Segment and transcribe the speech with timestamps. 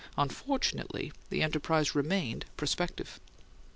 [0.17, 3.19] Unfortunately, the enterprise remained prospective.